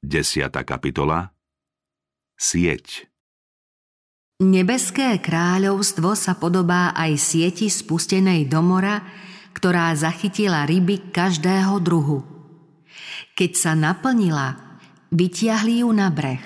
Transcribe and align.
Desiata 0.00 0.64
kapitola 0.64 1.28
Sieť 2.32 3.04
Nebeské 4.40 5.20
kráľovstvo 5.20 6.16
sa 6.16 6.40
podobá 6.40 6.96
aj 6.96 7.20
sieti 7.20 7.68
spustenej 7.68 8.48
do 8.48 8.64
mora, 8.64 9.04
ktorá 9.52 9.92
zachytila 9.92 10.64
ryby 10.64 11.12
každého 11.12 11.76
druhu. 11.84 12.24
Keď 13.36 13.52
sa 13.52 13.76
naplnila, 13.76 14.80
vytiahli 15.12 15.84
ju 15.84 15.92
na 15.92 16.08
breh. 16.08 16.40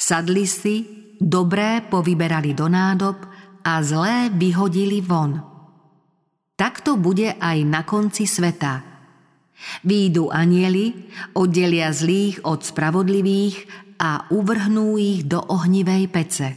Sadli 0.00 0.48
si, 0.48 0.88
dobré 1.20 1.84
povyberali 1.84 2.56
do 2.56 2.72
nádob 2.72 3.20
a 3.68 3.84
zlé 3.84 4.32
vyhodili 4.32 5.04
von. 5.04 5.44
Takto 6.56 6.96
bude 6.96 7.36
aj 7.36 7.58
na 7.68 7.84
konci 7.84 8.24
sveta– 8.24 8.88
Výjdu 9.86 10.30
anieli, 10.30 10.92
oddelia 11.38 11.94
zlých 11.94 12.42
od 12.42 12.66
spravodlivých 12.66 13.66
a 14.02 14.26
uvrhnú 14.34 14.98
ich 14.98 15.22
do 15.26 15.38
ohnivej 15.38 16.04
pece. 16.10 16.48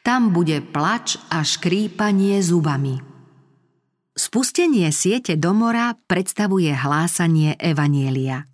Tam 0.00 0.32
bude 0.32 0.64
plač 0.64 1.20
a 1.28 1.44
škrípanie 1.44 2.40
zubami. 2.40 2.96
Spustenie 4.18 4.88
siete 4.90 5.36
do 5.36 5.52
mora 5.52 5.94
predstavuje 6.08 6.72
hlásanie 6.72 7.54
Evanielia. 7.60 8.48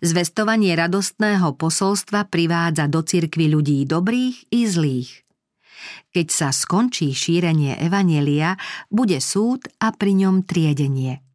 Zvestovanie 0.00 0.72
radostného 0.72 1.52
posolstva 1.54 2.26
privádza 2.32 2.88
do 2.88 3.04
cirkvy 3.04 3.52
ľudí 3.52 3.84
dobrých 3.84 4.48
i 4.50 4.60
zlých. 4.64 5.10
Keď 6.16 6.26
sa 6.32 6.48
skončí 6.48 7.12
šírenie 7.12 7.76
Evanielia, 7.76 8.56
bude 8.88 9.20
súd 9.20 9.68
a 9.76 9.92
pri 9.92 10.16
ňom 10.16 10.48
triedenie. 10.48 11.25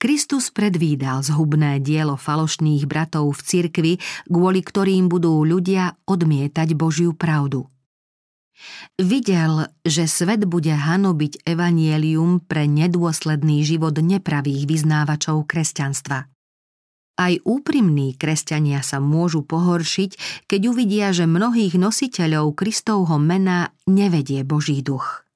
Kristus 0.00 0.48
predvídal 0.48 1.20
zhubné 1.20 1.76
dielo 1.84 2.16
falošných 2.16 2.88
bratov 2.88 3.36
v 3.36 3.40
cirkvi, 3.44 3.92
kvôli 4.32 4.64
ktorým 4.64 5.12
budú 5.12 5.44
ľudia 5.44 5.92
odmietať 6.08 6.72
Božiu 6.72 7.12
pravdu. 7.12 7.68
Videl, 8.96 9.68
že 9.84 10.08
svet 10.08 10.48
bude 10.48 10.72
hanobiť 10.72 11.44
evanielium 11.44 12.40
pre 12.44 12.64
nedôsledný 12.64 13.60
život 13.60 13.92
nepravých 14.00 14.64
vyznávačov 14.64 15.44
kresťanstva. 15.44 16.28
Aj 17.20 17.36
úprimní 17.44 18.16
kresťania 18.16 18.80
sa 18.80 19.04
môžu 19.04 19.44
pohoršiť, 19.44 20.44
keď 20.48 20.60
uvidia, 20.72 21.12
že 21.12 21.28
mnohých 21.28 21.76
nositeľov 21.76 22.56
Kristovho 22.56 23.20
mena 23.20 23.76
nevedie 23.84 24.40
Boží 24.48 24.80
duch. 24.80 25.28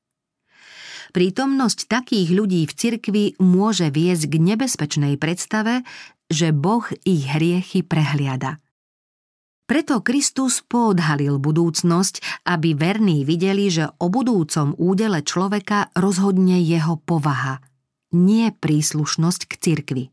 Prítomnosť 1.14 1.86
takých 1.86 2.34
ľudí 2.34 2.66
v 2.66 2.72
cirkvi 2.74 3.24
môže 3.38 3.86
viesť 3.86 4.34
k 4.34 4.34
nebezpečnej 4.34 5.14
predstave, 5.14 5.86
že 6.26 6.50
Boh 6.50 6.82
ich 7.06 7.30
hriechy 7.30 7.86
prehliada. 7.86 8.58
Preto 9.70 10.02
Kristus 10.02 10.60
poodhalil 10.66 11.38
budúcnosť, 11.38 12.42
aby 12.50 12.74
verní 12.74 13.22
videli, 13.22 13.70
že 13.70 13.94
o 13.96 14.10
budúcom 14.10 14.74
údele 14.74 15.22
človeka 15.22 15.94
rozhodne 15.94 16.58
jeho 16.60 16.98
povaha, 16.98 17.62
nie 18.10 18.50
príslušnosť 18.50 19.40
k 19.46 19.52
cirkvi. 19.56 20.04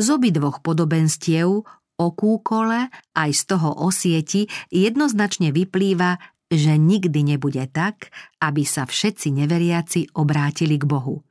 Z 0.00 0.06
obidvoch 0.08 0.64
podobenstiev 0.64 1.68
o 2.00 2.06
kúkole 2.16 2.88
aj 3.12 3.30
z 3.30 3.42
toho 3.44 3.76
o 3.76 3.92
sieti 3.92 4.48
jednoznačne 4.72 5.52
vyplýva, 5.52 6.18
že 6.52 6.76
nikdy 6.76 7.24
nebude 7.24 7.64
tak, 7.72 8.12
aby 8.44 8.68
sa 8.68 8.84
všetci 8.84 9.32
neveriaci 9.32 10.12
obrátili 10.12 10.76
k 10.76 10.84
Bohu. 10.84 11.24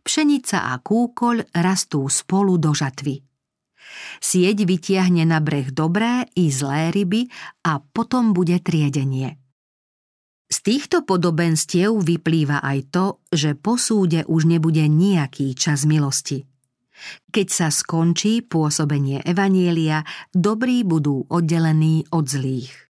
Pšenica 0.00 0.72
a 0.72 0.80
kúkoľ 0.80 1.52
rastú 1.60 2.08
spolu 2.08 2.56
do 2.56 2.72
žatvy. 2.72 3.20
Sieť 4.18 4.64
vytiahne 4.64 5.28
na 5.28 5.44
breh 5.44 5.68
dobré 5.68 6.24
i 6.40 6.48
zlé 6.48 6.88
ryby 6.88 7.28
a 7.68 7.84
potom 7.84 8.32
bude 8.32 8.56
triedenie. 8.64 9.36
Z 10.50 10.66
týchto 10.66 11.06
podobenstiev 11.06 11.94
vyplýva 11.94 12.58
aj 12.58 12.78
to, 12.90 13.06
že 13.30 13.54
po 13.54 13.78
súde 13.78 14.26
už 14.26 14.50
nebude 14.50 14.82
nejaký 14.82 15.54
čas 15.54 15.86
milosti. 15.86 16.42
Keď 17.30 17.48
sa 17.48 17.68
skončí 17.70 18.42
pôsobenie 18.44 19.22
Evanielia, 19.22 20.02
dobrí 20.34 20.82
budú 20.82 21.22
oddelení 21.30 22.02
od 22.10 22.26
zlých. 22.26 22.89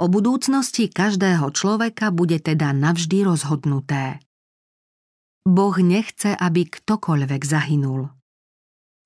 O 0.00 0.08
budúcnosti 0.08 0.88
každého 0.88 1.52
človeka 1.52 2.08
bude 2.08 2.40
teda 2.40 2.72
navždy 2.72 3.28
rozhodnuté. 3.28 4.20
Boh 5.44 5.76
nechce, 5.80 6.32
aby 6.36 6.68
ktokoľvek 6.68 7.42
zahynul. 7.44 8.08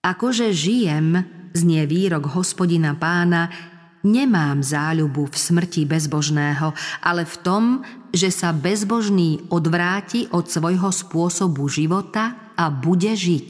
Akože 0.05 0.53
žijem, 0.53 1.25
znie 1.57 1.89
výrok 1.89 2.29
hospodina 2.37 2.93
pána, 2.93 3.49
nemám 4.05 4.61
záľubu 4.61 5.33
v 5.33 5.37
smrti 5.37 5.89
bezbožného, 5.89 6.77
ale 7.01 7.25
v 7.25 7.37
tom, 7.41 7.65
že 8.13 8.29
sa 8.29 8.53
bezbožný 8.53 9.49
odvráti 9.49 10.29
od 10.31 10.45
svojho 10.45 10.93
spôsobu 10.93 11.67
života 11.73 12.53
a 12.55 12.69
bude 12.69 13.17
žiť. 13.17 13.49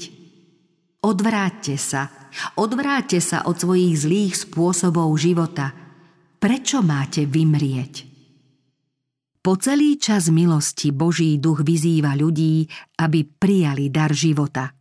Odvráťte 1.03 1.75
sa, 1.77 2.09
odvráťte 2.57 3.19
sa 3.19 3.45
od 3.45 3.59
svojich 3.59 3.93
zlých 3.99 4.35
spôsobov 4.49 5.13
života– 5.19 5.75
prečo 6.45 6.85
máte 6.85 7.25
vymrieť? 7.25 8.05
Po 9.41 9.57
celý 9.57 9.97
čas 9.97 10.29
milosti 10.29 10.93
Boží 10.93 11.41
duch 11.41 11.65
vyzýva 11.65 12.13
ľudí, 12.13 12.69
aby 13.01 13.25
prijali 13.25 13.89
dar 13.89 14.13
života. 14.13 14.77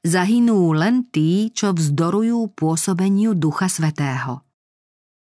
Zahynú 0.00 0.72
len 0.72 1.12
tí, 1.12 1.52
čo 1.52 1.76
vzdorujú 1.76 2.56
pôsobeniu 2.56 3.36
Ducha 3.36 3.68
Svetého. 3.68 4.48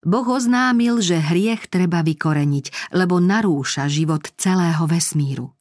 Boh 0.02 0.26
oznámil, 0.26 1.06
že 1.06 1.22
hriech 1.22 1.70
treba 1.70 2.02
vykoreniť, 2.02 2.98
lebo 2.98 3.22
narúša 3.22 3.86
život 3.94 4.34
celého 4.42 4.90
vesmíru. 4.90 5.54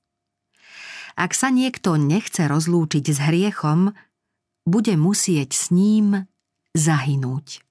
Ak 1.21 1.37
sa 1.37 1.53
niekto 1.53 2.01
nechce 2.01 2.49
rozlúčiť 2.49 3.05
s 3.13 3.19
hriechom, 3.21 3.93
bude 4.65 4.97
musieť 4.97 5.53
s 5.53 5.69
ním 5.69 6.25
zahynúť. 6.73 7.66